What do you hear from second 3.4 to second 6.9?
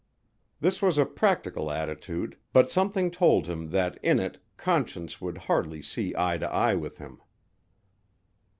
him that in it Conscience would hardly see eye to eye